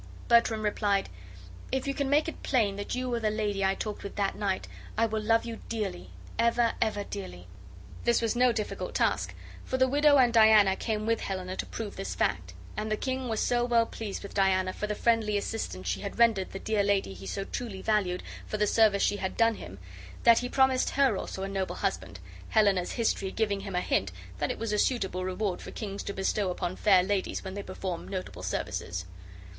[0.27, 1.09] Bertram replied,
[1.71, 4.33] "If you can make it plain that you were the lady I talked with that
[4.35, 7.45] night I will love you dearly, ever, ever dearly."
[8.03, 11.97] This was no difficult task, for the widow and Diana came with Helena to prove
[11.97, 15.87] this fact; and the king was so well pleased with Diana for the friendly assistance
[15.87, 19.37] she had rendered the dear lady he so truly valued for the service she had
[19.37, 19.77] done him
[20.23, 24.49] that he promised her also a noble husband, Helena's history giving him a hint that
[24.49, 28.07] it was a suitable reward for kings to bestow upon fair ladies when they perform
[28.07, 29.05] notable services.